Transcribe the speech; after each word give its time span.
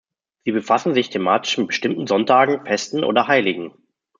Sie 0.45 0.51
befassen 0.51 0.95
sich 0.95 1.11
thematisch 1.11 1.59
mit 1.59 1.67
bestimmten 1.67 2.07
Sonntagen, 2.07 2.65
Festen 2.65 3.03
oder 3.03 3.27
Heiligen. 3.27 3.71